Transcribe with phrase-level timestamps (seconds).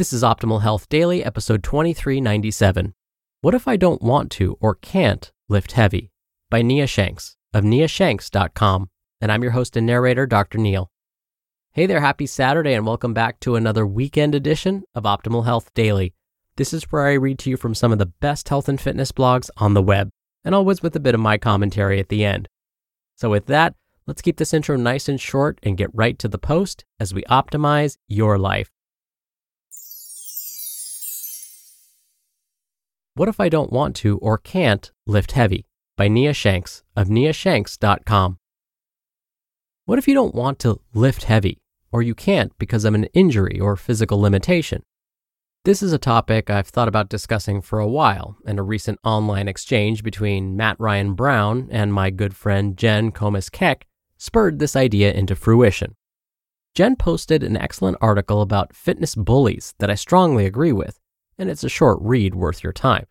[0.00, 2.94] This is Optimal Health Daily, episode 2397.
[3.42, 6.10] What if I don't want to or can't lift heavy?
[6.48, 8.88] By Nia Shanks of niashanks.com.
[9.20, 10.56] And I'm your host and narrator, Dr.
[10.56, 10.90] Neal.
[11.72, 16.14] Hey there, happy Saturday, and welcome back to another weekend edition of Optimal Health Daily.
[16.56, 19.12] This is where I read to you from some of the best health and fitness
[19.12, 20.08] blogs on the web,
[20.46, 22.48] and always with a bit of my commentary at the end.
[23.16, 23.74] So, with that,
[24.06, 27.22] let's keep this intro nice and short and get right to the post as we
[27.24, 28.70] optimize your life.
[33.14, 35.66] What if I don't want to or can't lift heavy?
[35.96, 38.38] By Nia Shanks of niashanks.com.
[39.84, 41.58] What if you don't want to lift heavy
[41.90, 44.84] or you can't because of an injury or physical limitation?
[45.64, 49.48] This is a topic I've thought about discussing for a while, and a recent online
[49.48, 55.12] exchange between Matt Ryan Brown and my good friend Jen Comas Keck spurred this idea
[55.12, 55.96] into fruition.
[56.76, 60.99] Jen posted an excellent article about fitness bullies that I strongly agree with
[61.40, 63.06] and it's a short read worth your time.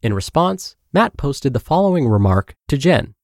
[0.00, 3.14] In response, Matt posted the following remark to Jen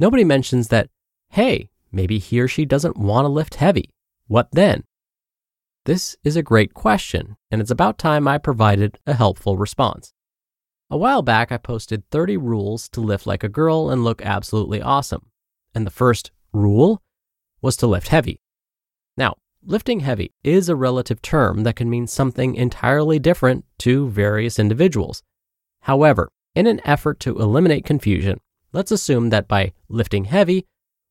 [0.00, 0.88] Nobody mentions that,
[1.28, 3.90] hey, maybe he or she doesn't want to lift heavy.
[4.28, 4.84] What then?
[5.84, 10.14] This is a great question, and it's about time I provided a helpful response.
[10.88, 14.80] A while back, I posted 30 rules to lift like a girl and look absolutely
[14.80, 15.26] awesome.
[15.74, 17.02] And the first rule
[17.60, 18.40] was to lift heavy.
[19.18, 19.34] Now,
[19.64, 25.22] lifting heavy is a relative term that can mean something entirely different to various individuals.
[25.82, 28.40] However, in an effort to eliminate confusion,
[28.72, 30.66] let's assume that by lifting heavy,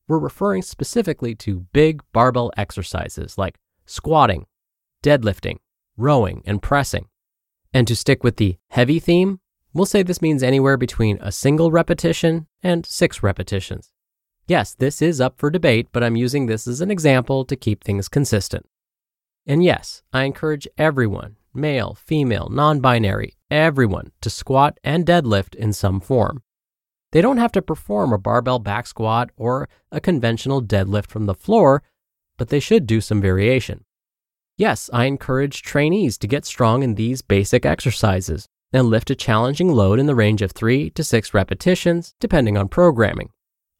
[0.07, 4.45] we're referring specifically to big barbell exercises like squatting,
[5.03, 5.57] deadlifting,
[5.97, 7.07] rowing, and pressing.
[7.73, 9.39] And to stick with the heavy theme,
[9.73, 13.91] we'll say this means anywhere between a single repetition and six repetitions.
[14.49, 17.83] Yes, this is up for debate, but I'm using this as an example to keep
[17.83, 18.65] things consistent.
[19.45, 25.71] And yes, I encourage everyone, male, female, non binary, everyone, to squat and deadlift in
[25.71, 26.41] some form.
[27.11, 31.35] They don't have to perform a barbell back squat or a conventional deadlift from the
[31.35, 31.83] floor,
[32.35, 33.85] but they should do some variation.
[34.57, 39.71] Yes, I encourage trainees to get strong in these basic exercises and lift a challenging
[39.71, 43.29] load in the range of 3 to 6 repetitions, depending on programming.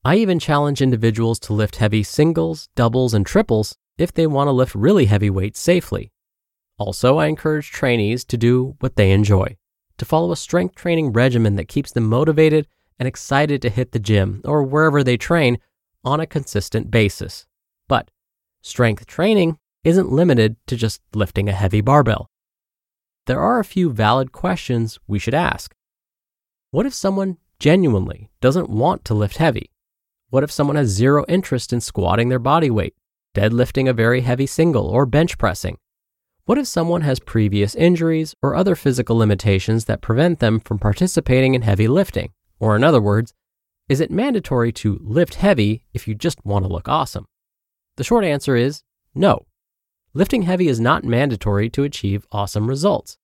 [0.10, 4.52] I even challenge individuals to lift heavy singles, doubles, and triples if they want to
[4.52, 6.12] lift really heavy weights safely.
[6.80, 9.56] Also, I encourage trainees to do what they enjoy,
[10.00, 12.66] to follow a strength training regimen that keeps them motivated
[12.98, 15.60] and excited to hit the gym or wherever they train
[16.04, 17.46] on a consistent basis.
[17.88, 18.10] But
[18.64, 22.32] strength training isn't limited to just lifting a heavy barbell.
[23.28, 25.76] There are a few valid questions we should ask.
[26.72, 29.70] What if someone genuinely doesn't want to lift heavy?
[30.30, 32.94] What if someone has zero interest in squatting their body weight,
[33.36, 35.80] deadlifting a very heavy single, or bench pressing?
[36.46, 41.56] What if someone has previous injuries or other physical limitations that prevent them from participating
[41.56, 42.32] in heavy lifting?
[42.60, 43.34] Or, in other words,
[43.88, 47.26] is it mandatory to lift heavy if you just want to look awesome?
[47.98, 48.84] The short answer is
[49.16, 49.48] no.
[50.14, 53.18] Lifting heavy is not mandatory to achieve awesome results.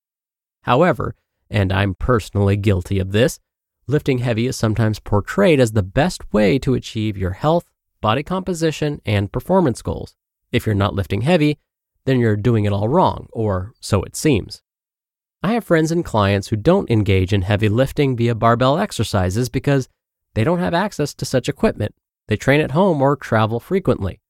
[0.61, 1.13] However,
[1.51, 3.39] and I'm personally guilty of this,
[3.87, 7.65] lifting heavy is sometimes portrayed as the best way to achieve your health,
[8.01, 10.15] body composition, and performance goals.
[10.51, 11.59] If you're not lifting heavy,
[12.05, 14.61] then you're doing it all wrong, or so it seems.
[15.43, 19.89] I have friends and clients who don't engage in heavy lifting via barbell exercises because
[20.33, 21.93] they don't have access to such equipment.
[22.27, 24.21] They train at home or travel frequently.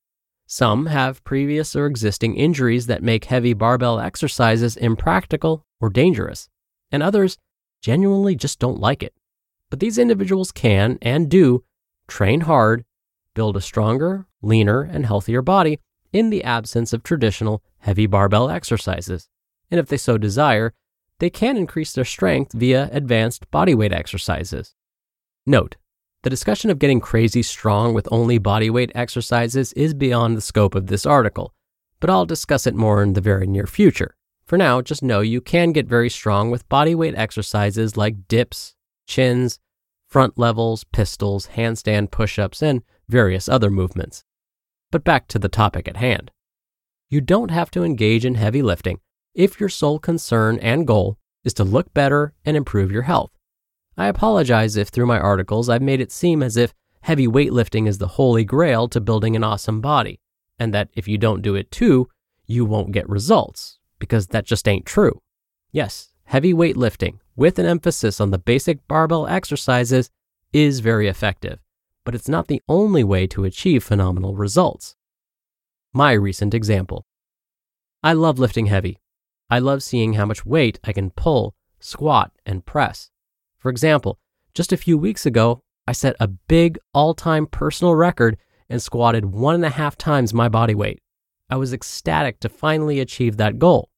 [0.47, 6.49] Some have previous or existing injuries that make heavy barbell exercises impractical or dangerous,
[6.91, 7.37] and others
[7.81, 9.13] genuinely just don't like it.
[9.69, 11.63] But these individuals can and do
[12.07, 12.85] train hard,
[13.33, 15.79] build a stronger, leaner, and healthier body
[16.13, 19.27] in the absence of traditional heavy barbell exercises.
[19.69, 20.73] And if they so desire,
[21.19, 24.75] they can increase their strength via advanced bodyweight exercises.
[25.45, 25.75] Note,
[26.23, 30.87] the discussion of getting crazy strong with only bodyweight exercises is beyond the scope of
[30.87, 31.53] this article,
[31.99, 34.15] but I'll discuss it more in the very near future.
[34.45, 38.74] For now, just know you can get very strong with bodyweight exercises like dips,
[39.05, 39.59] chins,
[40.07, 44.23] front levers, pistols, handstand push ups, and various other movements.
[44.91, 46.31] But back to the topic at hand.
[47.09, 48.99] You don't have to engage in heavy lifting
[49.33, 53.31] if your sole concern and goal is to look better and improve your health.
[53.97, 57.97] I apologize if through my articles I've made it seem as if heavy weightlifting is
[57.97, 60.19] the holy grail to building an awesome body,
[60.57, 62.07] and that if you don't do it too,
[62.45, 65.21] you won't get results, because that just ain't true.
[65.71, 70.09] Yes, heavy weightlifting, with an emphasis on the basic barbell exercises,
[70.53, 71.59] is very effective,
[72.05, 74.95] but it's not the only way to achieve phenomenal results.
[75.93, 77.05] My recent example
[78.03, 78.99] I love lifting heavy.
[79.49, 83.09] I love seeing how much weight I can pull, squat, and press.
[83.57, 84.19] For example,
[84.53, 88.37] just a few weeks ago, I set a big all time personal record
[88.69, 90.99] and squatted one and a half times my body weight.
[91.49, 93.89] I was ecstatic to finally achieve that goal.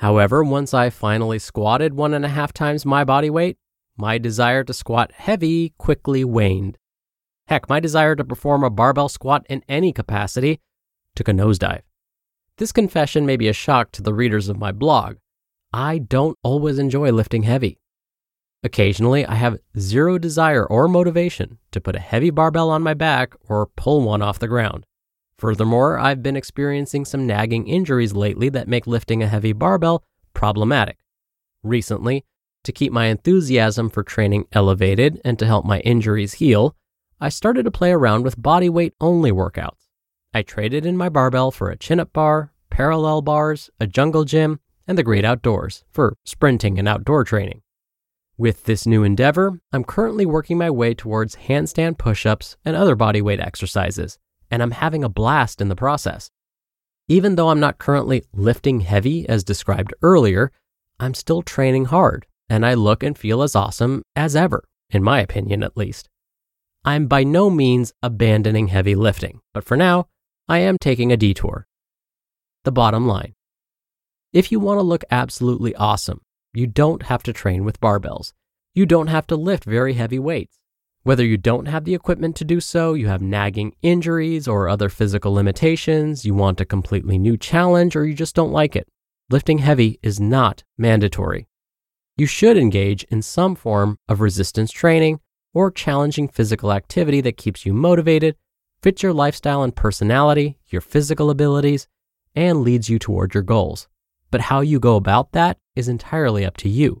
[0.00, 3.58] However, once I finally squatted one and a half times my body weight,
[3.98, 6.78] my desire to squat heavy quickly waned.
[7.48, 10.58] Heck, my desire to perform a barbell squat in any capacity
[11.14, 11.82] took a nosedive.
[12.56, 15.16] This confession may be a shock to the readers of my blog.
[15.70, 17.78] I don't always enjoy lifting heavy.
[18.62, 23.34] Occasionally, I have zero desire or motivation to put a heavy barbell on my back
[23.50, 24.86] or pull one off the ground.
[25.40, 30.04] Furthermore, I've been experiencing some nagging injuries lately that make lifting a heavy barbell
[30.34, 30.98] problematic.
[31.62, 32.26] Recently,
[32.64, 36.76] to keep my enthusiasm for training elevated and to help my injuries heal,
[37.18, 39.88] I started to play around with body weight only workouts.
[40.34, 44.60] I traded in my barbell for a chin up bar, parallel bars, a jungle gym,
[44.86, 47.62] and the great outdoors for sprinting and outdoor training.
[48.36, 52.94] With this new endeavor, I'm currently working my way towards handstand push ups and other
[52.94, 54.18] bodyweight exercises,
[54.50, 56.30] and I'm having a blast in the process.
[57.08, 60.52] Even though I'm not currently lifting heavy as described earlier,
[60.98, 65.20] I'm still training hard, and I look and feel as awesome as ever, in my
[65.20, 66.08] opinion at least.
[66.84, 70.08] I'm by no means abandoning heavy lifting, but for now,
[70.48, 71.66] I am taking a detour.
[72.64, 73.34] The bottom line
[74.32, 76.20] if you want to look absolutely awesome,
[76.54, 78.32] you don't have to train with barbells.
[78.74, 80.59] You don't have to lift very heavy weights.
[81.02, 84.90] Whether you don't have the equipment to do so, you have nagging injuries or other
[84.90, 88.86] physical limitations, you want a completely new challenge, or you just don't like it,
[89.30, 91.46] lifting heavy is not mandatory.
[92.18, 95.20] You should engage in some form of resistance training
[95.54, 98.36] or challenging physical activity that keeps you motivated,
[98.82, 101.88] fits your lifestyle and personality, your physical abilities,
[102.34, 103.88] and leads you toward your goals.
[104.30, 107.00] But how you go about that is entirely up to you.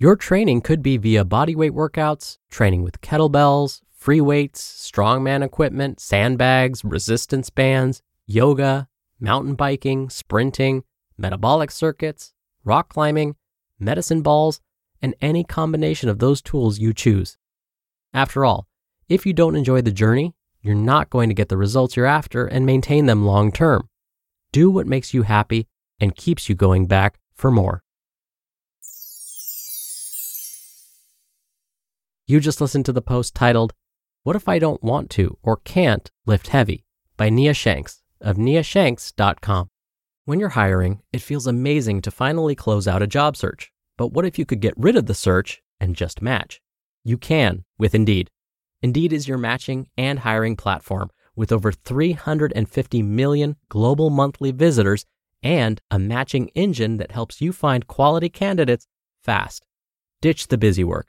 [0.00, 6.84] Your training could be via bodyweight workouts, training with kettlebells, free weights, strongman equipment, sandbags,
[6.84, 8.86] resistance bands, yoga,
[9.18, 10.84] mountain biking, sprinting,
[11.16, 13.34] metabolic circuits, rock climbing,
[13.80, 14.60] medicine balls,
[15.02, 17.36] and any combination of those tools you choose.
[18.14, 18.68] After all,
[19.08, 22.46] if you don't enjoy the journey, you're not going to get the results you're after
[22.46, 23.88] and maintain them long term.
[24.52, 25.66] Do what makes you happy
[25.98, 27.82] and keeps you going back for more.
[32.30, 33.72] You just listened to the post titled,
[34.22, 36.84] What If I Don't Want to or Can't Lift Heavy
[37.16, 39.70] by Nia Shanks of niashanks.com.
[40.26, 43.72] When you're hiring, it feels amazing to finally close out a job search.
[43.96, 46.60] But what if you could get rid of the search and just match?
[47.02, 48.28] You can with Indeed.
[48.82, 55.06] Indeed is your matching and hiring platform with over 350 million global monthly visitors
[55.42, 58.86] and a matching engine that helps you find quality candidates
[59.24, 59.64] fast.
[60.20, 61.08] Ditch the busy work.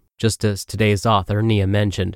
[0.21, 2.15] just as today's author, Nia, mentioned.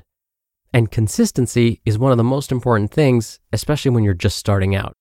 [0.72, 4.92] And consistency is one of the most important things, especially when you're just starting out.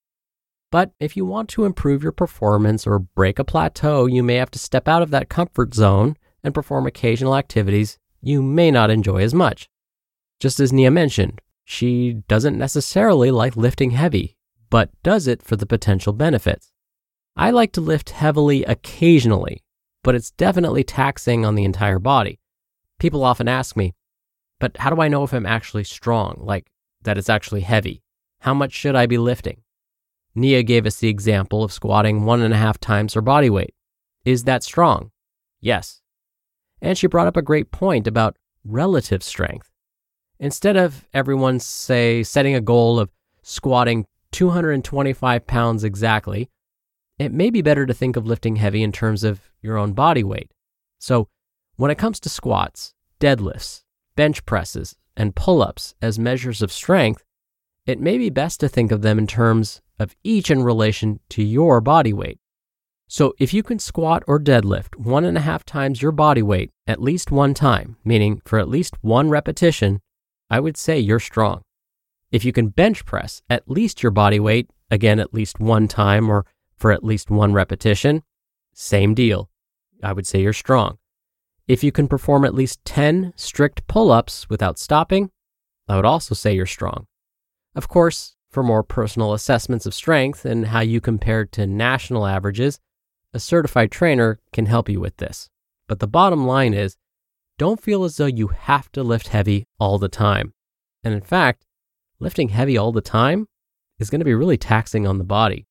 [0.72, 4.50] But if you want to improve your performance or break a plateau, you may have
[4.52, 9.22] to step out of that comfort zone and perform occasional activities you may not enjoy
[9.22, 9.70] as much.
[10.40, 14.36] Just as Nia mentioned, she doesn't necessarily like lifting heavy,
[14.72, 16.72] but does it for the potential benefits.
[17.36, 19.64] I like to lift heavily occasionally,
[20.04, 22.40] but it's definitely taxing on the entire body.
[23.06, 23.94] People often ask me,
[24.60, 26.72] but how do I know if I'm actually strong, like
[27.04, 28.02] that it's actually heavy?
[28.40, 29.62] How much should I be lifting?
[30.34, 33.76] Nia gave us the example of squatting one and a half times her body weight.
[34.26, 35.12] Is that strong?
[35.62, 36.02] Yes.
[36.82, 39.70] And she brought up a great point about relative strength.
[40.40, 43.12] Instead of everyone, say, setting a goal of
[43.44, 46.50] squatting 225 pounds exactly,
[47.20, 50.24] it may be better to think of lifting heavy in terms of your own body
[50.24, 50.50] weight.
[50.98, 51.28] So
[51.78, 53.84] when it comes to squats, deadlifts,
[54.16, 57.24] bench presses, and pull ups as measures of strength,
[57.86, 61.44] it may be best to think of them in terms of each in relation to
[61.44, 62.40] your body weight.
[63.08, 66.72] So if you can squat or deadlift one and a half times your body weight
[66.88, 70.02] at least one time, meaning for at least one repetition,
[70.50, 71.62] I would say you're strong.
[72.32, 76.30] If you can bench press at least your body weight, again at least one time
[76.30, 76.46] or
[76.78, 78.24] for at least one repetition,
[78.74, 79.50] same deal.
[80.04, 80.98] I would say you're strong.
[81.68, 85.32] If you can perform at least 10 strict pull ups without stopping,
[85.88, 87.08] I would also say you're strong.
[87.76, 92.80] Of course, for more personal assessments of strength and how you compare to national averages,
[93.34, 95.50] a certified trainer can help you with this.
[95.88, 96.98] But the bottom line is
[97.58, 100.54] don't feel as though you have to lift heavy all the time.
[101.04, 101.66] And in fact,
[102.20, 103.48] lifting heavy all the time
[103.98, 105.66] is going to be really taxing on the body.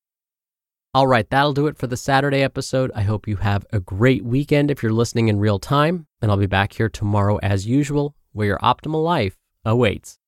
[0.95, 2.89] All right, that'll do it for the Saturday episode.
[2.95, 6.37] I hope you have a great weekend if you're listening in real time, and I'll
[6.37, 9.35] be back here tomorrow as usual, where your optimal life
[9.65, 10.19] awaits.